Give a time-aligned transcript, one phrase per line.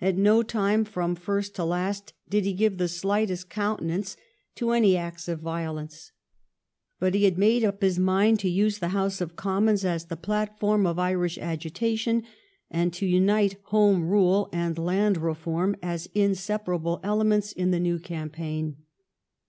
[0.00, 4.16] At no time from first to last did he give the slightest coun tenance
[4.56, 6.10] to any acts of violence.
[6.98, 10.06] But he had ""■'"''''■■■'"■ made up his mind to use the House of Commons as
[10.06, 12.24] the platform of Irish agita tion,
[12.72, 18.78] and to unite Home Rule and Land Reform as inseparable elements in the new campaign.